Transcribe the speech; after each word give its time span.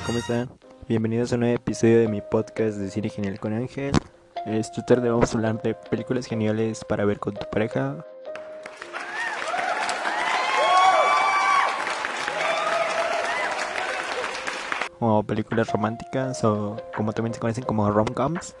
¿cómo 0.00 0.18
están? 0.18 0.50
Bienvenidos 0.88 1.30
a 1.30 1.36
un 1.36 1.42
nuevo 1.42 1.54
episodio 1.54 2.00
de 2.00 2.08
mi 2.08 2.20
podcast 2.20 2.78
de 2.78 2.90
Cine 2.90 3.08
Genial 3.10 3.38
con 3.38 3.52
Ángel. 3.52 3.92
Esta 4.44 4.84
tarde 4.84 5.08
vamos 5.08 5.32
a 5.32 5.36
hablar 5.36 5.62
de 5.62 5.74
películas 5.74 6.26
geniales 6.26 6.84
para 6.84 7.04
ver 7.04 7.20
con 7.20 7.34
tu 7.34 7.48
pareja. 7.48 8.04
O 14.98 15.22
películas 15.22 15.70
románticas 15.70 16.42
o 16.42 16.76
como 16.96 17.12
también 17.12 17.34
se 17.34 17.40
conocen 17.40 17.64
como 17.64 17.88
rom-coms. 17.88 18.56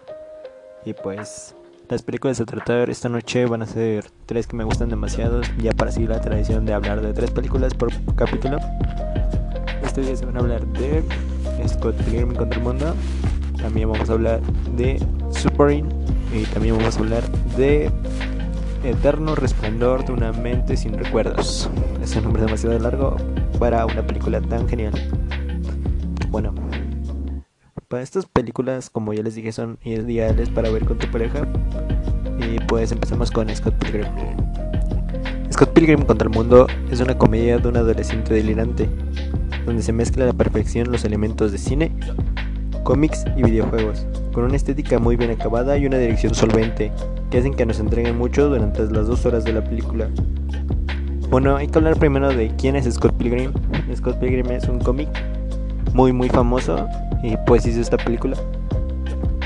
Y 0.84 0.92
pues 0.92 1.56
las 1.88 2.02
películas 2.02 2.40
a 2.40 2.44
tratar 2.44 2.90
esta 2.90 3.08
noche 3.08 3.46
van 3.46 3.62
a 3.62 3.66
ser 3.66 4.06
tres 4.26 4.46
que 4.46 4.56
me 4.56 4.64
gustan 4.64 4.88
demasiado, 4.88 5.40
ya 5.58 5.72
para 5.72 5.90
seguir 5.90 6.10
la 6.10 6.20
tradición 6.20 6.64
de 6.64 6.74
hablar 6.74 7.00
de 7.00 7.12
tres 7.12 7.32
películas 7.32 7.74
por 7.74 7.90
capítulo. 8.14 8.58
Este 9.96 10.12
día 10.12 10.26
van 10.26 10.36
a 10.36 10.40
hablar 10.40 10.66
de 10.72 11.04
Scott 11.68 11.94
Pilgrim 12.02 12.34
contra 12.34 12.58
el 12.58 12.64
mundo. 12.64 12.96
También 13.62 13.88
vamos 13.88 14.10
a 14.10 14.14
hablar 14.14 14.40
de 14.76 15.00
Superin. 15.30 15.86
Y 16.34 16.42
también 16.46 16.76
vamos 16.76 16.96
a 16.96 16.98
hablar 16.98 17.22
de 17.56 17.92
Eterno 18.82 19.36
Resplandor 19.36 20.04
de 20.04 20.10
una 20.10 20.32
mente 20.32 20.76
sin 20.76 20.94
recuerdos. 20.94 21.70
Es 22.02 22.16
un 22.16 22.24
nombre 22.24 22.42
demasiado 22.42 22.76
largo 22.76 23.14
para 23.60 23.86
una 23.86 24.04
película 24.04 24.40
tan 24.40 24.68
genial. 24.68 24.94
Bueno, 26.28 26.52
para 27.86 28.02
estas 28.02 28.26
películas, 28.26 28.90
como 28.90 29.12
ya 29.12 29.22
les 29.22 29.36
dije, 29.36 29.52
son 29.52 29.78
ideales 29.84 30.50
para 30.50 30.70
ver 30.70 30.86
con 30.86 30.98
tu 30.98 31.08
pareja. 31.08 31.46
Y 32.40 32.58
pues 32.66 32.90
empezamos 32.90 33.30
con 33.30 33.48
Scott 33.54 33.74
Pilgrim. 33.74 34.08
Scott 35.52 35.72
Pilgrim 35.72 36.02
contra 36.02 36.26
el 36.26 36.34
mundo 36.34 36.66
es 36.90 37.00
una 37.00 37.16
comedia 37.16 37.58
de 37.58 37.68
un 37.68 37.76
adolescente 37.76 38.34
delirante, 38.34 38.88
donde 39.66 39.82
se 39.82 39.92
mezcla 39.92 40.24
a 40.24 40.28
la 40.28 40.32
perfección 40.32 40.90
los 40.90 41.04
elementos 41.04 41.52
de 41.52 41.58
cine, 41.58 41.92
cómics 42.82 43.24
y 43.36 43.42
videojuegos, 43.42 44.06
con 44.32 44.44
una 44.44 44.56
estética 44.56 44.98
muy 44.98 45.16
bien 45.16 45.30
acabada 45.30 45.76
y 45.78 45.86
una 45.86 45.98
dirección 45.98 46.34
solvente, 46.34 46.92
que 47.30 47.38
hacen 47.38 47.54
que 47.54 47.66
nos 47.66 47.80
entreguen 47.80 48.18
mucho 48.18 48.48
durante 48.48 48.84
las 48.86 49.06
dos 49.06 49.24
horas 49.26 49.44
de 49.44 49.52
la 49.52 49.64
película. 49.64 50.08
Bueno, 51.30 51.56
hay 51.56 51.66
que 51.66 51.78
hablar 51.78 51.98
primero 51.98 52.28
de 52.28 52.52
quién 52.56 52.76
es 52.76 52.92
Scott 52.92 53.14
Pilgrim. 53.14 53.52
Scott 53.96 54.18
Pilgrim 54.20 54.50
es 54.52 54.68
un 54.68 54.78
cómic 54.78 55.08
muy 55.92 56.12
muy 56.12 56.28
famoso 56.28 56.86
y 57.22 57.36
pues 57.46 57.66
hizo 57.66 57.80
esta 57.80 57.96
película 57.96 58.36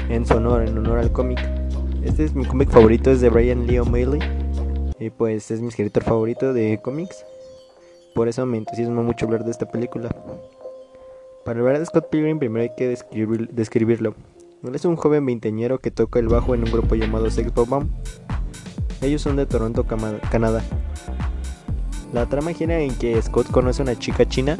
en 0.09 0.27
su 0.27 0.35
honor, 0.35 0.67
en 0.67 0.77
honor 0.77 0.99
al 0.99 1.13
cómic. 1.13 1.39
Este 2.03 2.25
es 2.25 2.35
mi 2.35 2.45
cómic 2.45 2.71
favorito, 2.71 3.11
es 3.11 3.21
de 3.21 3.29
Brian 3.29 3.67
Lee 3.67 3.79
O'Malley 3.79 4.21
y 4.99 5.11
pues 5.11 5.51
es 5.51 5.61
mi 5.61 5.69
escritor 5.69 6.03
favorito 6.03 6.53
de 6.53 6.81
cómics. 6.83 7.25
Por 8.19 8.27
eso 8.27 8.45
me 8.47 8.59
entusiasma 8.59 9.01
mucho 9.01 9.27
hablar 9.27 9.45
de 9.45 9.53
esta 9.53 9.71
película. 9.71 10.09
Para 11.45 11.61
hablar 11.61 11.79
de 11.79 11.87
Scott 11.87 12.09
Pilgrim 12.11 12.41
primero 12.41 12.65
hay 12.65 12.75
que 12.77 12.89
describir, 12.89 13.49
describirlo. 13.51 14.17
Él 14.65 14.75
es 14.75 14.85
un 14.85 14.97
joven 14.97 15.25
veinteñero 15.25 15.79
que 15.79 15.93
toca 15.93 16.19
el 16.19 16.27
bajo 16.27 16.53
en 16.53 16.65
un 16.65 16.73
grupo 16.73 16.97
llamado 16.97 17.31
Sex 17.31 17.55
Bomb. 17.55 17.89
Ellos 19.03 19.23
son 19.23 19.37
de 19.37 19.47
Toronto, 19.47 19.85
Canadá. 19.85 20.65
La 22.13 22.27
trama 22.27 22.53
gira 22.55 22.81
en 22.81 22.93
que 22.97 23.23
Scott 23.23 23.53
conoce 23.53 23.83
a 23.83 23.85
una 23.85 23.97
chica 23.97 24.27
china 24.27 24.59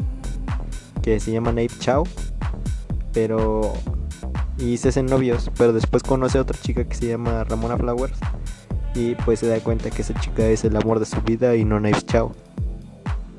que 1.03 1.19
se 1.19 1.33
llama 1.33 1.51
Nate 1.51 1.77
Chow, 1.79 2.05
pero 3.11 3.73
y 4.57 4.77
se 4.77 4.87
hacen 4.87 5.07
novios, 5.07 5.51
pero 5.57 5.73
después 5.73 6.01
conoce 6.01 6.37
a 6.37 6.43
otra 6.43 6.57
chica 6.61 6.85
que 6.85 6.95
se 6.95 7.07
llama 7.07 7.43
Ramona 7.43 7.75
Flowers 7.75 8.17
y 8.95 9.15
pues 9.15 9.39
se 9.39 9.47
da 9.47 9.59
cuenta 9.59 9.89
que 9.89 10.01
esa 10.01 10.17
chica 10.17 10.47
es 10.47 10.63
el 10.63 10.77
amor 10.77 10.99
de 10.99 11.05
su 11.05 11.21
vida 11.23 11.57
y 11.57 11.65
no 11.65 11.77
Nate 11.81 12.03
Chow. 12.03 12.31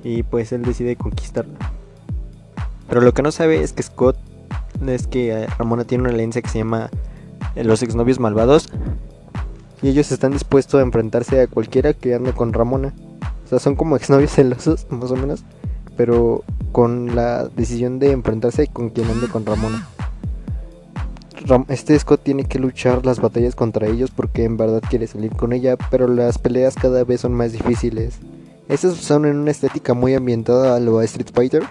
Y 0.03 0.23
pues 0.23 0.53
él 0.53 0.63
decide 0.63 0.97
conquistarla. 0.97 1.59
Pero 2.89 3.01
lo 3.01 3.13
que 3.15 3.23
no 3.23 3.33
sabe 3.33 3.63
es 3.63 3.73
que 3.73 3.83
Scott 3.83 4.17
es 4.87 5.07
que 5.07 5.47
Ramona 5.59 5.85
tiene 5.85 6.05
una 6.05 6.13
alianza 6.13 6.41
que 6.41 6.49
se 6.49 6.59
llama 6.59 6.91
eh, 7.55 7.65
Los 7.65 7.83
exnovios 7.83 8.19
malvados 8.19 8.69
y 9.83 9.89
ellos 9.89 10.13
están 10.13 10.33
dispuestos 10.33 10.79
a 10.81 10.83
enfrentarse 10.83 11.41
a 11.41 11.47
cualquiera 11.47 11.95
que 11.95 12.15
ande 12.15 12.33
con 12.33 12.53
Ramona. 12.53 12.95
O 13.45 13.49
sea, 13.49 13.59
son 13.59 13.77
como 13.77 13.97
exnovios 13.97 14.33
celosos, 14.33 14.87
más 14.91 15.11
o 15.11 15.17
menos, 15.17 15.45
pero 15.97 16.45
con 16.73 17.15
la 17.15 17.49
decisión 17.49 17.99
de 17.99 18.13
enfrentarse 18.13 18.67
con 18.69 18.91
quien 18.91 19.11
ande 19.11 19.29
con 19.29 19.47
Ramona. 19.47 19.89
Este 21.69 21.99
Scott 21.99 22.23
tiene 22.23 22.45
que 22.45 22.59
luchar 22.59 23.07
las 23.07 23.19
batallas 23.19 23.55
contra 23.55 23.89
ellos 23.89 24.11
porque 24.11 24.45
en 24.45 24.59
verdad 24.59 24.83
quiere 24.89 25.07
salir 25.07 25.33
con 25.33 25.53
ella, 25.53 25.77
pero 25.91 26.07
las 26.07 26.39
peleas 26.39 26.75
cada 26.75 27.03
vez 27.05 27.23
son 27.23 27.33
más 27.33 27.53
difíciles. 27.53 28.19
Estas 28.71 28.95
son 28.99 29.25
en 29.25 29.37
una 29.37 29.51
estética 29.51 29.95
muy 29.95 30.15
ambientada 30.15 30.77
a 30.77 30.79
lo 30.79 31.03
Street 31.03 31.31
Fighter. 31.35 31.65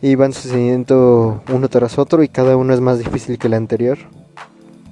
Y 0.00 0.14
van 0.14 0.32
sucediendo 0.32 1.42
uno 1.52 1.68
tras 1.68 1.98
otro 1.98 2.22
y 2.22 2.28
cada 2.28 2.56
uno 2.56 2.72
es 2.72 2.80
más 2.80 3.00
difícil 3.00 3.36
que 3.36 3.48
el 3.48 3.54
anterior. 3.54 3.98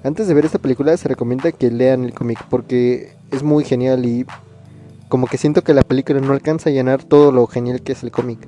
Antes 0.03 0.27
de 0.27 0.35
ver 0.35 0.45
esta 0.45 0.59
película 0.59 0.97
se 0.97 1.07
recomienda 1.07 1.53
que 1.53 1.71
lean 1.71 2.03
el 2.03 2.13
cómic 2.13 2.45
porque 2.51 3.15
es 3.31 3.45
muy 3.45 3.63
genial 3.63 4.05
y 4.05 4.27
como 5.09 5.29
que 5.29 5.39
siento 5.39 5.63
que 5.63 5.75
la 5.75 5.83
película 5.83 6.19
no 6.19 6.33
alcanza 6.33 6.71
a 6.71 6.73
llenar 6.73 7.05
todo 7.05 7.31
lo 7.31 7.47
genial 7.47 7.81
que 7.83 7.93
es 7.93 8.03
el 8.03 8.11
cómic. 8.11 8.41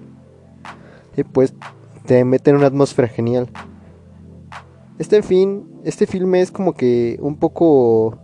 Y 1.16 1.22
pues 1.22 1.54
te 2.06 2.24
mete 2.24 2.50
en 2.50 2.56
una 2.56 2.66
atmósfera 2.66 3.06
genial. 3.06 3.48
Este 4.98 5.22
fin, 5.22 5.64
este 5.84 6.08
filme 6.08 6.40
es 6.40 6.50
como 6.50 6.74
que 6.74 7.18
un 7.20 7.36
poco 7.36 8.18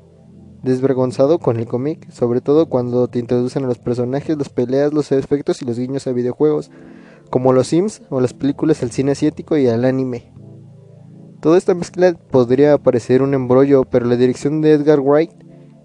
desvergonzado 0.63 1.39
con 1.39 1.59
el 1.59 1.67
cómic, 1.67 2.11
sobre 2.11 2.41
todo 2.41 2.67
cuando 2.67 3.09
te 3.09 3.19
introducen 3.19 3.65
a 3.65 3.69
los 3.69 3.79
personajes, 3.79 4.37
las 4.39 4.49
peleas, 4.49 4.93
los 4.93 5.13
efectos 5.13 5.63
y 5.63 5.65
los 5.65 5.79
guiños 5.79 6.07
a 6.07 6.13
videojuegos, 6.13 6.71
como 7.31 7.53
los 7.53 7.69
Sims 7.69 8.03
o 8.11 8.21
las 8.21 8.35
películas 8.35 8.83
al 8.83 8.91
cine 8.91 9.13
asiático 9.13 9.57
y 9.57 9.67
al 9.67 9.85
anime. 9.85 10.33
Toda 11.41 11.59
esta 11.59 11.75
mezcla 11.75 12.15
podría 12.31 12.79
parecer 12.79 13.23
un 13.23 13.35
embrollo, 13.35 13.85
pero 13.85 14.07
la 14.07 14.17
dirección 14.17 14.61
de 14.61 14.73
Edgar 14.73 15.01
Wright 15.01 15.33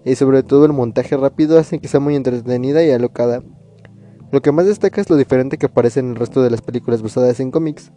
y 0.04 0.14
sobre 0.14 0.42
todo 0.42 0.64
el 0.64 0.72
montaje 0.72 1.16
rápido 1.16 1.58
hacen 1.58 1.80
que 1.80 1.88
sea 1.88 2.00
muy 2.00 2.14
entretenida 2.14 2.84
y 2.84 2.90
alocada. 2.90 3.42
Lo 4.30 4.40
que 4.40 4.52
más 4.52 4.66
destaca 4.66 5.00
es 5.00 5.10
lo 5.10 5.16
diferente 5.16 5.58
que 5.58 5.66
aparece 5.66 6.00
en 6.00 6.10
el 6.10 6.16
resto 6.16 6.42
de 6.42 6.50
las 6.50 6.62
películas 6.62 7.02
basadas 7.02 7.40
en 7.40 7.50
cómics, 7.50 7.92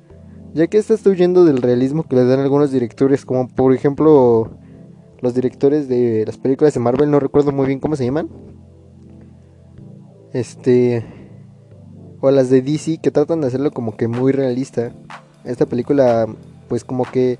ya 0.53 0.67
que 0.67 0.77
está 0.77 0.95
huyendo 1.09 1.45
del 1.45 1.61
realismo 1.61 2.03
que 2.03 2.15
le 2.15 2.25
dan 2.25 2.39
algunos 2.39 2.71
directores, 2.71 3.25
como 3.25 3.47
por 3.47 3.73
ejemplo 3.73 4.57
los 5.21 5.35
directores 5.35 5.87
de 5.87 6.23
las 6.25 6.37
películas 6.37 6.73
de 6.73 6.79
Marvel, 6.79 7.11
no 7.11 7.19
recuerdo 7.19 7.51
muy 7.51 7.67
bien 7.67 7.79
cómo 7.79 7.95
se 7.95 8.05
llaman. 8.05 8.29
Este. 10.33 11.05
O 12.19 12.29
las 12.29 12.49
de 12.49 12.61
DC, 12.61 12.99
que 12.99 13.11
tratan 13.11 13.41
de 13.41 13.47
hacerlo 13.47 13.71
como 13.71 13.95
que 13.95 14.07
muy 14.07 14.31
realista. 14.31 14.93
Esta 15.43 15.65
película, 15.65 16.27
pues 16.67 16.83
como 16.83 17.03
que 17.05 17.39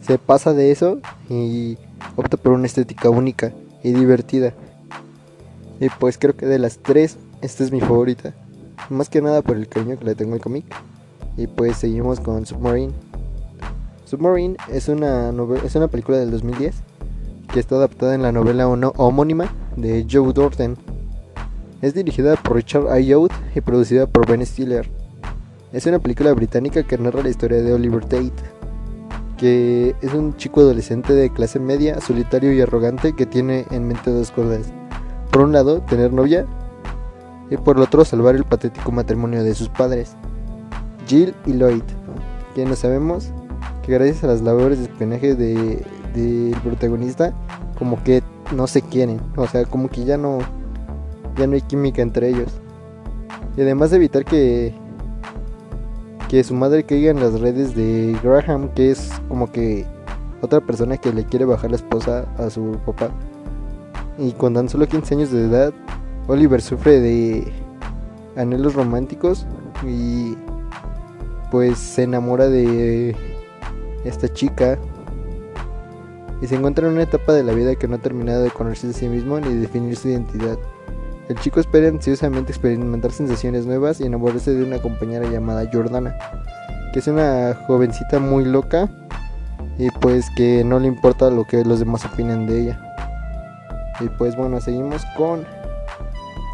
se 0.00 0.18
pasa 0.18 0.52
de 0.52 0.70
eso 0.70 1.00
y 1.30 1.78
opta 2.16 2.36
por 2.36 2.52
una 2.52 2.66
estética 2.66 3.08
única 3.08 3.52
y 3.82 3.92
divertida. 3.92 4.52
Y 5.80 5.88
pues 5.98 6.18
creo 6.18 6.36
que 6.36 6.46
de 6.46 6.58
las 6.58 6.78
tres, 6.78 7.16
esta 7.40 7.64
es 7.64 7.72
mi 7.72 7.80
favorita. 7.80 8.34
Más 8.90 9.08
que 9.08 9.22
nada 9.22 9.42
por 9.42 9.56
el 9.56 9.68
cariño 9.68 9.98
que 9.98 10.04
le 10.04 10.14
tengo 10.14 10.34
al 10.34 10.40
cómic. 10.40 10.64
Y 11.36 11.46
pues 11.46 11.78
seguimos 11.78 12.20
con 12.20 12.44
Submarine. 12.44 12.92
Submarine 14.04 14.56
es 14.70 14.88
una, 14.88 15.32
es 15.64 15.74
una 15.74 15.88
película 15.88 16.18
del 16.18 16.30
2010 16.30 16.82
que 17.52 17.60
está 17.60 17.76
adaptada 17.76 18.14
en 18.14 18.22
la 18.22 18.32
novela 18.32 18.68
homónima 18.68 19.52
de 19.76 20.06
Joe 20.10 20.32
Dorten. 20.32 20.76
Es 21.80 21.94
dirigida 21.94 22.36
por 22.36 22.56
Richard 22.56 22.88
Ayoade 22.88 23.34
y 23.54 23.60
producida 23.60 24.06
por 24.06 24.26
Ben 24.26 24.44
Stiller. 24.44 24.88
Es 25.72 25.86
una 25.86 25.98
película 25.98 26.32
británica 26.32 26.82
que 26.82 26.98
narra 26.98 27.22
la 27.22 27.28
historia 27.28 27.62
de 27.62 27.72
Oliver 27.72 28.04
Tate, 28.04 28.32
que 29.36 29.94
es 30.02 30.14
un 30.14 30.36
chico 30.36 30.60
adolescente 30.60 31.12
de 31.12 31.30
clase 31.30 31.60
media, 31.60 32.00
solitario 32.00 32.52
y 32.52 32.60
arrogante 32.60 33.14
que 33.14 33.26
tiene 33.26 33.66
en 33.70 33.86
mente 33.86 34.10
dos 34.10 34.30
cosas. 34.30 34.72
Por 35.30 35.42
un 35.42 35.52
lado, 35.52 35.80
tener 35.82 36.12
novia 36.12 36.46
y 37.50 37.56
por 37.56 37.76
el 37.76 37.82
otro, 37.82 38.04
salvar 38.04 38.34
el 38.34 38.44
patético 38.44 38.92
matrimonio 38.92 39.42
de 39.42 39.54
sus 39.54 39.68
padres, 39.68 40.16
Jill 41.06 41.34
y 41.46 41.52
Lloyd, 41.52 41.82
quienes 42.54 42.80
sabemos 42.80 43.30
que 43.84 43.92
gracias 43.92 44.24
a 44.24 44.26
las 44.26 44.42
labores 44.42 44.78
de 44.78 44.84
espionaje 44.84 45.34
del 46.14 46.52
de, 46.52 46.60
protagonista, 46.62 47.32
como 47.78 48.02
que 48.02 48.22
no 48.54 48.66
se 48.66 48.82
quieren, 48.82 49.20
o 49.36 49.46
sea, 49.46 49.64
como 49.64 49.88
que 49.88 50.04
ya 50.04 50.16
no, 50.16 50.38
ya 51.36 51.46
no 51.46 51.54
hay 51.54 51.62
química 51.62 52.02
entre 52.02 52.28
ellos. 52.30 52.52
Y 53.56 53.62
además 53.62 53.90
de 53.90 53.96
evitar 53.96 54.24
que 54.24 54.74
que 56.28 56.44
su 56.44 56.54
madre 56.54 56.84
caiga 56.84 57.10
en 57.10 57.20
las 57.20 57.40
redes 57.40 57.74
de 57.74 58.16
Graham, 58.22 58.68
que 58.74 58.90
es 58.90 59.10
como 59.28 59.50
que 59.50 59.86
otra 60.42 60.60
persona 60.60 60.98
que 60.98 61.12
le 61.12 61.24
quiere 61.24 61.46
bajar 61.46 61.70
la 61.70 61.76
esposa 61.76 62.26
a 62.36 62.50
su 62.50 62.78
papá. 62.84 63.08
Y 64.18 64.32
con 64.32 64.54
tan 64.54 64.68
solo 64.68 64.86
15 64.86 65.14
años 65.14 65.30
de 65.30 65.46
edad, 65.46 65.72
Oliver 66.26 66.60
sufre 66.60 67.00
de 67.00 67.50
anhelos 68.36 68.74
románticos 68.74 69.46
y 69.86 70.36
pues 71.50 71.78
se 71.78 72.02
enamora 72.02 72.48
de 72.48 73.16
esta 74.04 74.28
chica 74.28 74.78
y 76.40 76.46
se 76.46 76.54
encuentra 76.54 76.86
en 76.86 76.94
una 76.94 77.02
etapa 77.02 77.32
de 77.32 77.42
la 77.42 77.52
vida 77.52 77.74
que 77.74 77.88
no 77.88 77.96
ha 77.96 77.98
terminado 77.98 78.42
de 78.42 78.50
conocerse 78.50 78.96
a 78.96 79.00
sí 79.00 79.08
mismo 79.08 79.40
ni 79.40 79.48
de 79.48 79.60
definir 79.60 79.96
su 79.96 80.08
identidad. 80.08 80.58
El 81.28 81.38
chico 81.40 81.60
espera 81.60 81.88
ansiosamente 81.88 82.52
experimentar 82.52 83.12
sensaciones 83.12 83.66
nuevas 83.66 84.00
y 84.00 84.04
enamorarse 84.06 84.54
de 84.54 84.64
una 84.64 84.80
compañera 84.80 85.28
llamada 85.28 85.68
Jordana, 85.70 86.16
que 86.92 87.00
es 87.00 87.06
una 87.06 87.54
jovencita 87.66 88.18
muy 88.18 88.44
loca 88.44 88.88
y 89.78 89.90
pues 90.00 90.28
que 90.36 90.64
no 90.64 90.78
le 90.78 90.88
importa 90.88 91.30
lo 91.30 91.44
que 91.44 91.64
los 91.64 91.80
demás 91.80 92.04
opinen 92.04 92.46
de 92.46 92.62
ella. 92.62 92.80
Y 94.00 94.08
pues 94.16 94.36
bueno, 94.36 94.60
seguimos 94.60 95.02
con 95.16 95.44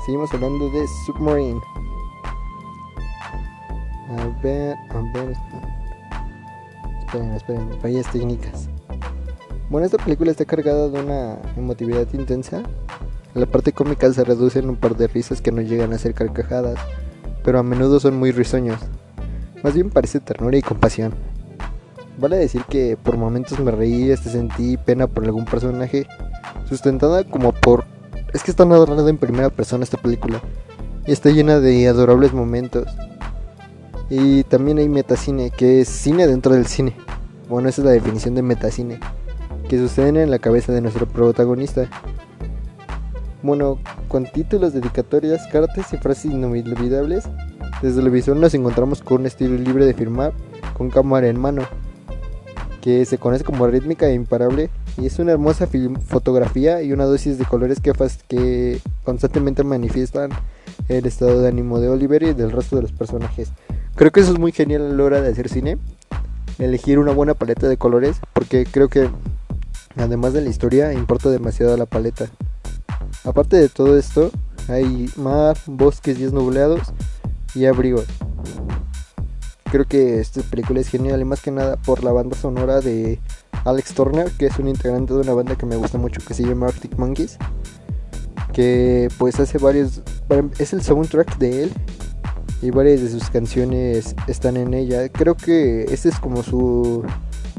seguimos 0.04 0.32
hablando 0.34 0.70
de 0.70 0.86
Submarine. 1.06 1.60
A 4.18 4.42
ver, 4.42 4.76
a 4.90 5.12
ver. 5.12 5.36
Esperen, 7.00 7.32
esperen, 7.32 7.80
fallas 7.80 8.10
técnicas. 8.10 8.68
Bueno, 9.70 9.86
esta 9.86 9.96
película 9.96 10.30
está 10.30 10.44
cargada 10.44 10.88
de 10.88 11.00
una 11.00 11.38
emotividad 11.56 12.06
intensa. 12.12 12.62
La 13.34 13.46
parte 13.46 13.72
cómica 13.72 14.12
se 14.12 14.22
reduce 14.22 14.58
en 14.58 14.68
un 14.68 14.76
par 14.76 14.96
de 14.96 15.08
risas 15.08 15.40
que 15.40 15.50
no 15.50 15.62
llegan 15.62 15.92
a 15.92 15.98
ser 15.98 16.14
carcajadas, 16.14 16.78
pero 17.42 17.58
a 17.58 17.62
menudo 17.62 17.98
son 17.98 18.16
muy 18.16 18.30
risueños. 18.30 18.78
Más 19.62 19.74
bien 19.74 19.90
parece 19.90 20.20
ternura 20.20 20.58
y 20.58 20.62
compasión. 20.62 21.14
Vale 22.18 22.36
decir 22.36 22.62
que 22.68 22.96
por 23.02 23.16
momentos 23.16 23.58
me 23.58 23.72
reí, 23.72 24.10
este 24.10 24.28
sentí 24.28 24.76
pena 24.76 25.06
por 25.06 25.24
algún 25.24 25.46
personaje, 25.46 26.06
sustentada 26.68 27.24
como 27.24 27.52
por... 27.52 27.84
Es 28.32 28.42
que 28.42 28.50
está 28.50 28.64
narrada 28.64 29.08
en 29.08 29.18
primera 29.18 29.48
persona 29.48 29.82
esta 29.82 29.96
película, 29.96 30.40
y 31.06 31.12
está 31.12 31.30
llena 31.30 31.58
de 31.58 31.88
adorables 31.88 32.32
momentos. 32.32 32.86
Y 34.10 34.44
también 34.44 34.78
hay 34.78 34.88
metacine, 34.88 35.50
que 35.50 35.80
es 35.80 35.88
cine 35.88 36.26
dentro 36.26 36.54
del 36.54 36.66
cine. 36.66 36.94
Bueno, 37.48 37.68
esa 37.68 37.80
es 37.80 37.86
la 37.86 37.92
definición 37.92 38.34
de 38.34 38.42
metacine, 38.42 39.00
que 39.68 39.78
sucede 39.78 40.22
en 40.22 40.30
la 40.30 40.38
cabeza 40.38 40.72
de 40.72 40.80
nuestro 40.80 41.06
protagonista. 41.06 41.88
Bueno, 43.42 43.78
con 44.08 44.24
títulos, 44.24 44.72
dedicatorias, 44.72 45.46
cartas 45.48 45.92
y 45.92 45.98
frases 45.98 46.26
inolvidables, 46.26 47.24
desde 47.82 48.00
el 48.00 48.10
visual 48.10 48.40
nos 48.40 48.54
encontramos 48.54 49.02
con 49.02 49.20
un 49.20 49.26
estilo 49.26 49.56
libre 49.56 49.84
de 49.84 49.94
firmar, 49.94 50.32
con 50.76 50.90
cámara 50.90 51.28
en 51.28 51.38
mano, 51.38 51.62
que 52.80 53.04
se 53.04 53.18
conoce 53.18 53.44
como 53.44 53.66
rítmica 53.66 54.06
e 54.06 54.14
imparable, 54.14 54.70
y 54.96 55.06
es 55.06 55.18
una 55.18 55.32
hermosa 55.32 55.68
fotografía 56.06 56.82
y 56.82 56.92
una 56.92 57.04
dosis 57.04 57.38
de 57.38 57.44
colores 57.44 57.80
que, 57.80 57.92
que 58.28 58.80
constantemente 59.02 59.64
manifiestan 59.64 60.30
el 60.88 61.06
estado 61.06 61.40
de 61.40 61.48
ánimo 61.48 61.80
de 61.80 61.88
Oliver 61.88 62.22
y 62.22 62.32
del 62.32 62.52
resto 62.52 62.76
de 62.76 62.82
los 62.82 62.92
personajes. 62.92 63.50
Creo 63.96 64.10
que 64.10 64.20
eso 64.20 64.32
es 64.32 64.38
muy 64.38 64.52
genial 64.52 64.82
a 64.82 64.94
la 64.94 65.04
hora 65.04 65.20
de 65.20 65.30
hacer 65.30 65.48
cine. 65.48 65.78
Elegir 66.58 66.98
una 66.98 67.12
buena 67.12 67.34
paleta 67.34 67.68
de 67.68 67.76
colores. 67.76 68.16
Porque 68.32 68.66
creo 68.66 68.88
que 68.88 69.08
además 69.96 70.32
de 70.32 70.40
la 70.40 70.50
historia 70.50 70.92
importa 70.92 71.30
demasiado 71.30 71.76
la 71.76 71.86
paleta. 71.86 72.26
Aparte 73.24 73.56
de 73.56 73.68
todo 73.68 73.98
esto, 73.98 74.30
hay 74.68 75.10
mar, 75.16 75.56
bosques 75.66 76.18
y 76.18 76.24
nublados 76.24 76.92
y 77.54 77.66
abrigos. 77.66 78.06
Creo 79.70 79.86
que 79.86 80.20
esta 80.20 80.40
película 80.42 80.80
es 80.80 80.88
genial 80.88 81.20
y 81.20 81.24
más 81.24 81.40
que 81.40 81.50
nada 81.50 81.76
por 81.76 82.04
la 82.04 82.12
banda 82.12 82.36
sonora 82.36 82.80
de 82.80 83.18
Alex 83.64 83.94
Turner, 83.94 84.30
que 84.32 84.46
es 84.46 84.58
un 84.58 84.68
integrante 84.68 85.14
de 85.14 85.20
una 85.20 85.32
banda 85.32 85.56
que 85.56 85.66
me 85.66 85.76
gusta 85.76 85.98
mucho 85.98 86.20
que 86.26 86.34
se 86.34 86.44
llama 86.44 86.66
Arctic 86.66 86.96
Monkeys. 86.98 87.38
Que 88.52 89.08
pues 89.18 89.40
hace 89.40 89.58
varios... 89.58 90.02
Es 90.58 90.72
el 90.72 90.82
soundtrack 90.82 91.38
de 91.38 91.64
él 91.64 91.72
y 92.62 92.70
varias 92.70 93.00
de 93.00 93.10
sus 93.10 93.30
canciones 93.30 94.14
están 94.26 94.56
en 94.56 94.74
ella. 94.74 95.08
Creo 95.08 95.34
que 95.34 95.84
este 95.84 96.08
es 96.08 96.18
como 96.18 96.42
su, 96.42 97.04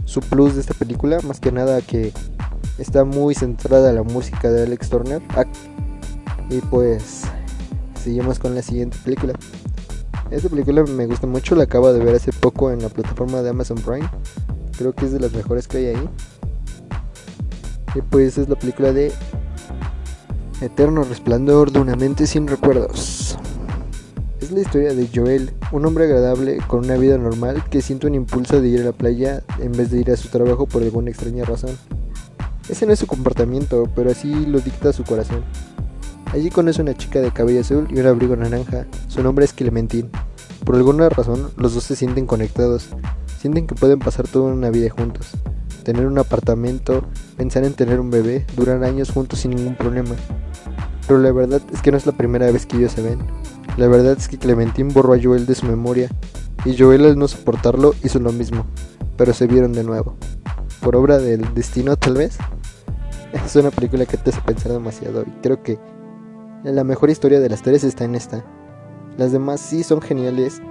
su 0.06 0.22
plus 0.22 0.56
de 0.56 0.62
esta 0.62 0.74
película, 0.74 1.19
más 1.24 1.40
que 1.40 1.52
nada 1.52 1.81
que 1.81 2.13
está 2.78 3.04
muy 3.04 3.36
centrada 3.36 3.92
la 3.92 4.04
música 4.04 4.52
de 4.52 4.63
Alex 4.63 4.90
Turner. 4.90 5.22
Ah, 5.36 5.46
y 6.50 6.60
pues 6.62 7.24
seguimos 8.02 8.40
con 8.40 8.56
la 8.56 8.62
siguiente 8.62 8.98
película. 9.04 9.34
Esta 10.31 10.50
película 10.50 10.84
me 10.84 11.06
gusta 11.06 11.28
mucho, 11.28 11.56
la 11.56 11.63
acabo 11.63 11.92
de 11.92 12.04
ver 12.04 12.16
hace 12.16 12.31
poco 12.31 12.72
en 12.72 12.81
la 12.81 12.90
plataforma 12.90 13.42
de 13.42 13.50
Amazon 13.50 13.78
Prime. 13.78 14.10
Creo 14.78 14.94
que 14.94 15.06
es 15.06 15.12
de 15.12 15.19
las 15.19 15.34
mejores 15.34 15.68
que 15.68 15.78
hay 15.78 15.86
ahí. 15.88 16.10
Y 17.96 18.01
pues 18.01 18.38
es 18.38 18.50
la 18.50 18.56
película 18.56 18.92
de 18.92 19.12
Eterno 20.62 21.04
Resplandor 21.04 21.72
de 21.72 21.80
una 21.80 21.96
mente 21.96 22.28
sin 22.28 22.48
recuerdos. 22.48 23.38
Es 24.45 24.51
la 24.51 24.62
historia 24.62 24.94
de 24.94 25.09
Joel, 25.12 25.50
un 25.71 25.88
hombre 25.88 26.03
agradable 26.03 26.59
con 26.68 26.86
una 26.86 26.97
vida 26.97 27.18
normal 27.18 27.63
que 27.71 27.81
siente 27.81 28.06
un 28.06 28.13
impulso 28.13 28.62
de 28.62 28.68
ir 28.68 28.81
a 28.81 28.83
la 28.83 28.92
playa 28.92 29.42
en 29.59 29.71
vez 29.71 29.89
de 29.89 30.00
ir 30.00 30.12
a 30.12 30.15
su 30.15 30.27
trabajo 30.27 30.68
por 30.68 30.83
alguna 30.83 31.09
extraña 31.09 31.45
razón. 31.45 31.75
Ese 32.69 32.86
no 32.86 32.94
es 32.94 33.00
su 33.00 33.07
comportamiento, 33.07 33.89
pero 33.95 34.12
así 34.12 34.45
lo 34.45 34.59
dicta 34.59 34.94
su 34.94 35.03
corazón. 35.03 35.44
Allí 36.31 36.51
conoce 36.51 36.83
una 36.83 36.94
chica 36.94 37.21
de 37.21 37.31
cabello 37.31 37.62
azul 37.62 37.88
y 37.89 37.97
un 37.97 38.06
abrigo 38.06 38.36
naranja. 38.36 38.86
Su 39.07 39.24
nombre 39.24 39.45
es 39.45 39.53
Clementine. 39.53 40.12
Por 40.63 40.75
alguna 40.75 41.09
razón, 41.09 41.50
los 41.57 41.74
dos 41.74 41.83
se 41.86 41.95
sienten 41.95 42.27
conectados. 42.27 42.89
Sienten 43.39 43.65
que 43.65 43.74
pueden 43.74 43.98
pasar 43.98 44.27
toda 44.27 44.53
una 44.53 44.69
vida 44.69 44.91
juntos. 44.91 45.31
Tener 45.81 46.06
un 46.06 46.19
apartamento, 46.19 47.03
pensar 47.36 47.63
en 47.63 47.74
tener 47.74 48.00
un 48.00 48.12
bebé, 48.12 48.45
durar 48.56 48.83
años 48.83 49.09
juntos 49.09 49.39
sin 49.39 49.56
ningún 49.56 49.75
problema. 49.75 50.13
Pero 51.07 51.19
la 51.19 51.31
verdad 51.31 51.63
es 51.74 51.81
que 51.81 51.89
no 51.89 51.98
es 51.98 52.06
la 52.06 52.12
primera 52.12 52.51
vez 52.51 52.68
que 52.68 52.77
ellos 52.77 52.91
se 52.91 53.01
ven. 53.01 53.44
La 53.77 53.88
verdad 53.88 54.16
es 54.18 54.27
que 54.27 54.38
Clementine 54.38 54.94
borró 54.94 55.13
a 55.13 55.19
Joel 55.22 55.45
de 55.45 55.56
su 55.56 55.66
memoria 55.66 56.10
y 56.63 56.77
Joel 56.77 57.06
al 57.06 57.19
no 57.19 57.27
soportarlo 57.27 57.94
hizo 58.04 58.19
lo 58.19 58.31
mismo, 58.31 58.66
pero 59.18 59.33
se 59.33 59.48
vieron 59.48 59.74
de 59.74 59.83
nuevo. 59.83 60.16
Por 60.81 60.95
obra 60.95 61.18
del 61.18 61.54
destino 61.54 61.98
tal 61.98 62.16
vez. 62.16 62.38
Es 63.33 63.56
una 63.57 63.72
película 63.72 64.06
que 64.06 64.16
te 64.16 64.30
hace 64.30 64.39
pensar 64.42 64.72
demasiado 64.72 65.24
y 65.24 65.31
creo 65.42 65.62
que 65.62 65.77
la 66.63 66.86
mejor 66.86 67.10
historia 67.10 67.42
de 67.42 67.50
las 67.50 67.62
tres 67.62 67.83
está 67.83 68.06
en 68.06 68.16
esta. 68.16 68.45
Las 69.18 69.33
demás 69.33 69.60
sí 69.60 69.83
son 69.83 70.01
geniales, 70.01 70.62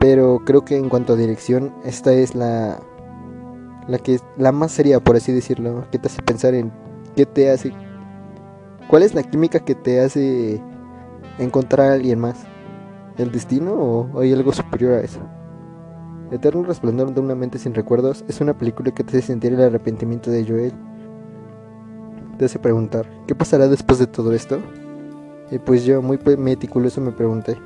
pero 0.00 0.40
creo 0.46 0.64
que 0.64 0.76
en 0.76 0.88
cuanto 0.88 1.12
a 1.12 1.16
dirección 1.16 1.74
esta 1.84 2.12
es 2.12 2.34
la 2.34 2.80
la 3.86 3.98
que 3.98 4.18
la 4.38 4.50
más 4.50 4.72
seria 4.72 4.98
por 4.98 5.16
así 5.16 5.30
decirlo, 5.30 5.86
que 5.90 5.98
te 5.98 6.08
hace 6.08 6.22
pensar 6.22 6.54
en 6.54 6.72
qué 7.16 7.26
te 7.26 7.50
hace 7.50 7.70
cuál 8.88 9.02
es 9.02 9.14
la 9.14 9.22
química 9.22 9.60
que 9.60 9.74
te 9.74 10.00
hace 10.00 10.62
encontrar 11.38 11.90
a 11.90 11.94
alguien 11.94 12.20
más. 12.20 12.36
¿El 13.16 13.30
destino 13.30 13.74
o 13.74 14.20
hay 14.20 14.32
algo 14.32 14.52
superior 14.52 14.94
a 14.94 15.00
eso? 15.00 15.20
Eterno 16.30 16.64
Resplandor 16.64 17.14
de 17.14 17.20
una 17.20 17.34
mente 17.34 17.58
sin 17.58 17.74
recuerdos 17.74 18.24
es 18.28 18.40
una 18.40 18.54
película 18.54 18.90
que 18.90 19.04
te 19.04 19.18
hace 19.18 19.28
sentir 19.28 19.52
el 19.52 19.62
arrepentimiento 19.62 20.30
de 20.30 20.44
Joel. 20.44 20.72
Te 22.38 22.46
hace 22.46 22.58
preguntar, 22.58 23.06
¿qué 23.26 23.34
pasará 23.34 23.68
después 23.68 23.98
de 24.00 24.06
todo 24.06 24.32
esto? 24.32 24.58
Y 25.50 25.58
pues 25.58 25.84
yo, 25.84 26.02
muy 26.02 26.18
meticuloso, 26.38 27.00
me 27.00 27.12
pregunté, 27.12 27.56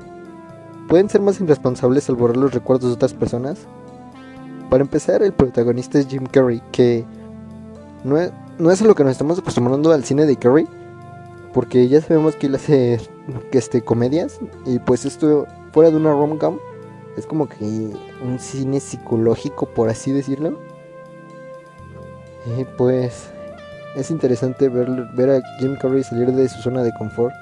¿pueden 0.87 1.09
ser 1.09 1.21
más 1.21 1.41
irresponsables 1.41 2.09
al 2.09 2.15
borrar 2.15 2.37
los 2.37 2.53
recuerdos 2.53 2.89
de 2.89 2.95
otras 2.95 3.13
personas? 3.13 3.65
Para 4.69 4.83
empezar, 4.83 5.23
el 5.23 5.33
protagonista 5.33 5.97
es 5.97 6.07
Jim 6.07 6.25
Carrey, 6.27 6.61
que 6.71 7.05
no 8.03 8.17
es, 8.17 8.31
no 8.59 8.69
es 8.69 8.81
a 8.81 8.85
lo 8.85 8.93
que 8.93 9.03
nos 9.03 9.13
estamos 9.13 9.39
acostumbrando 9.39 9.91
al 9.91 10.03
cine 10.03 10.27
de 10.27 10.35
Carrey, 10.35 10.67
porque 11.53 11.87
ya 11.87 12.01
sabemos 12.01 12.35
que 12.35 12.47
él 12.47 12.55
hace 12.55 12.99
este, 13.51 13.81
comedias 13.81 14.39
y 14.65 14.79
pues 14.79 15.05
esto 15.05 15.47
fuera 15.71 15.89
de 15.89 15.97
una 15.97 16.11
rom-com 16.11 16.57
es 17.17 17.25
como 17.25 17.47
que 17.47 17.63
un 17.63 18.39
cine 18.39 18.79
psicológico 18.79 19.67
por 19.67 19.89
así 19.89 20.11
decirlo. 20.11 20.59
Y 22.57 22.63
pues 22.77 23.29
es 23.95 24.11
interesante 24.11 24.69
ver, 24.69 24.89
ver 25.15 25.29
a 25.29 25.41
Jim 25.59 25.75
Carrey 25.81 26.03
salir 26.03 26.31
de 26.31 26.47
su 26.47 26.61
zona 26.61 26.83
de 26.83 26.91
confort 26.97 27.33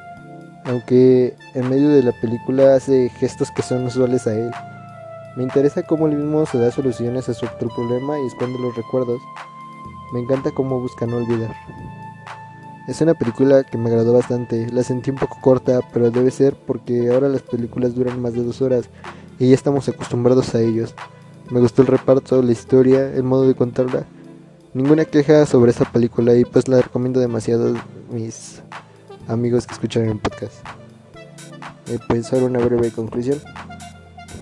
aunque 0.68 1.36
en 1.54 1.70
medio 1.70 1.90
de 1.90 2.04
la 2.04 2.12
película 2.12 2.76
hace 2.76 3.10
gestos 3.20 3.50
que 3.52 3.62
son 3.62 3.86
usuales 3.86 4.28
a 4.28 4.34
él. 4.34 4.52
Me 5.36 5.44
interesa 5.44 5.84
cómo 5.84 6.08
él 6.08 6.16
mismo 6.16 6.46
se 6.46 6.58
da 6.58 6.72
soluciones 6.72 7.30
a 7.30 7.34
su 7.34 7.46
otro 7.46 7.70
problema 7.70 8.20
y 8.20 8.28
esconde 8.28 8.60
los 8.60 8.76
recuerdos. 8.76 9.22
Me 10.14 10.20
encanta 10.20 10.52
cómo 10.52 10.80
busca 10.80 11.06
no 11.06 11.18
olvidar 11.18 11.56
es 12.88 13.02
una 13.02 13.14
película 13.14 13.64
que 13.66 13.78
me 13.78 13.90
agradó 13.90 14.14
bastante. 14.14 14.68
La 14.72 14.82
sentí 14.82 15.12
un 15.12 15.18
poco 15.18 15.40
corta, 15.42 15.82
pero 15.94 16.10
debe 16.10 16.32
ser 16.32 16.56
porque 16.56 17.12
ahora 17.12 17.28
las 17.28 17.42
películas 17.42 17.94
duran 17.94 18.22
más 18.22 18.34
de 18.34 18.44
dos 18.44 18.62
horas 18.62 18.86
y 19.40 19.50
ya 19.50 19.56
estamos 19.56 19.90
acostumbrados 19.90 20.56
a 20.56 20.62
ellos. 20.62 20.96
Me 21.50 21.60
gustó 21.60 21.82
el 21.82 21.90
reparto, 21.90 22.42
la 22.42 22.52
historia, 22.52 23.14
el 23.14 23.24
modo 23.24 23.48
de 23.48 23.56
contarla. 23.56 24.06
Ninguna 24.74 25.06
queja 25.06 25.46
sobre 25.46 25.72
esta 25.72 25.92
película 25.92 26.34
y 26.36 26.46
pues 26.46 26.68
la 26.68 26.82
recomiendo 26.82 27.20
demasiado 27.20 27.76
a 27.76 28.14
mis 28.14 28.62
amigos 29.28 29.68
que 29.68 29.74
escuchan 29.74 30.06
el 30.06 30.20
podcast. 30.20 30.56
Y 31.94 31.98
pues 32.08 32.32
ahora 32.32 32.46
una 32.46 32.60
breve 32.60 32.92
conclusión. 32.92 33.42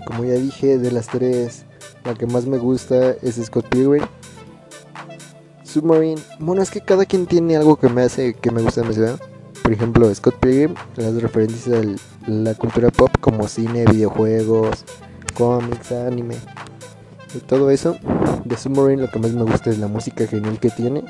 Como 0.06 0.24
ya 0.24 0.34
dije, 0.34 0.78
de 0.78 0.92
las 0.92 1.08
tres, 1.08 1.64
la 2.04 2.14
que 2.14 2.26
más 2.26 2.46
me 2.46 2.58
gusta 2.58 3.10
es 3.22 3.36
Scott 3.44 3.68
Pilgrim. 3.68 4.04
Submarine, 5.76 6.22
bueno, 6.38 6.62
es 6.62 6.70
que 6.70 6.80
cada 6.80 7.04
quien 7.04 7.26
tiene 7.26 7.54
algo 7.54 7.76
que 7.76 7.90
me 7.90 8.00
hace 8.00 8.32
que 8.32 8.50
me 8.50 8.62
gusta 8.62 8.80
demasiado. 8.80 9.18
Por 9.62 9.74
ejemplo, 9.74 10.14
Scott 10.14 10.36
Pilgrim, 10.36 10.74
las 10.96 11.20
referencias 11.20 11.68
a 11.68 12.30
la 12.30 12.54
cultura 12.54 12.88
pop 12.88 13.10
como 13.20 13.46
cine, 13.46 13.84
videojuegos, 13.84 14.86
cómics, 15.34 15.92
anime 15.92 16.36
y 17.34 17.40
todo 17.40 17.70
eso. 17.70 17.98
De 18.46 18.56
Submarine 18.56 19.02
lo 19.02 19.10
que 19.10 19.18
más 19.18 19.32
me 19.32 19.42
gusta 19.42 19.68
es 19.68 19.78
la 19.78 19.86
música 19.86 20.26
genial 20.26 20.58
que 20.58 20.70
tiene. 20.70 21.04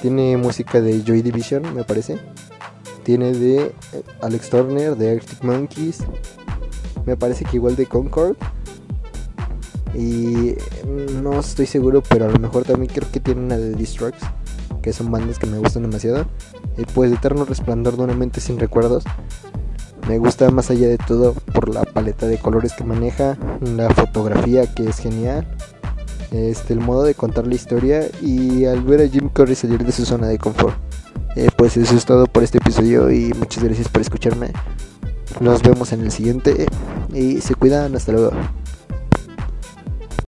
Tiene 0.00 0.36
música 0.36 0.80
de 0.80 1.02
Joy 1.02 1.22
Division, 1.22 1.74
me 1.74 1.82
parece. 1.82 2.20
Tiene 3.02 3.32
de 3.32 3.74
eh, 3.92 4.02
Alex 4.20 4.50
Turner, 4.50 4.94
de 4.94 5.16
Arctic 5.16 5.42
Monkeys. 5.42 5.98
Me 7.06 7.16
parece 7.16 7.44
que 7.44 7.56
igual 7.56 7.74
de 7.74 7.86
Concord. 7.86 8.36
Y 9.96 10.56
no 11.22 11.40
estoy 11.40 11.66
seguro, 11.66 12.02
pero 12.06 12.26
a 12.26 12.28
lo 12.28 12.38
mejor 12.38 12.64
también 12.64 12.92
creo 12.92 13.10
que 13.10 13.18
tiene 13.18 13.40
una 13.40 13.56
de 13.56 13.70
Destructs, 13.70 14.26
que 14.82 14.92
son 14.92 15.10
bandas 15.10 15.38
que 15.38 15.46
me 15.46 15.58
gustan 15.58 15.82
demasiado. 15.82 16.26
Y 16.76 16.84
pues 16.84 17.10
Eterno 17.10 17.46
Resplandor 17.46 17.96
de 17.96 18.04
una 18.04 18.14
mente 18.14 18.40
sin 18.40 18.58
recuerdos. 18.58 19.04
Me 20.06 20.18
gusta 20.18 20.50
más 20.50 20.70
allá 20.70 20.86
de 20.86 20.98
todo 20.98 21.32
por 21.32 21.72
la 21.72 21.84
paleta 21.84 22.26
de 22.26 22.38
colores 22.38 22.74
que 22.74 22.84
maneja, 22.84 23.36
la 23.60 23.88
fotografía 23.90 24.72
que 24.72 24.88
es 24.88 24.98
genial, 24.98 25.48
este, 26.30 26.74
el 26.74 26.80
modo 26.80 27.02
de 27.02 27.14
contar 27.14 27.46
la 27.46 27.54
historia 27.54 28.08
y 28.20 28.66
al 28.66 28.82
ver 28.82 29.00
a 29.00 29.08
Jim 29.08 29.28
Curry 29.30 29.54
salir 29.54 29.84
de 29.84 29.90
su 29.90 30.04
zona 30.04 30.28
de 30.28 30.38
confort. 30.38 30.76
Eh, 31.34 31.48
pues 31.56 31.76
eso 31.76 31.96
es 31.96 32.04
todo 32.04 32.26
por 32.26 32.44
este 32.44 32.58
episodio 32.58 33.10
y 33.10 33.32
muchas 33.34 33.64
gracias 33.64 33.88
por 33.88 34.00
escucharme. 34.00 34.52
Nos 35.40 35.62
vemos 35.62 35.92
en 35.92 36.02
el 36.02 36.12
siguiente 36.12 36.66
y 37.12 37.40
se 37.40 37.54
cuidan, 37.54 37.96
hasta 37.96 38.12
luego. 38.12 38.30